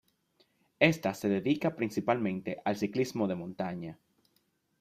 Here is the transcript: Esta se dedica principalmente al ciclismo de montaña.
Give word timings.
Esta 0.79 1.13
se 1.13 1.29
dedica 1.29 1.75
principalmente 1.75 2.59
al 2.65 2.75
ciclismo 2.75 3.27
de 3.27 3.35
montaña. 3.35 3.99